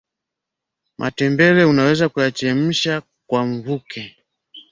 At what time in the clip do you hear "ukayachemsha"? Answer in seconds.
2.07-3.01